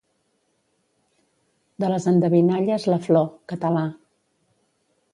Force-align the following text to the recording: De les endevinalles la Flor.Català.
De 1.85 1.91
les 1.93 2.09
endevinalles 2.13 2.91
la 2.95 3.01
Flor.Català. 3.07 3.89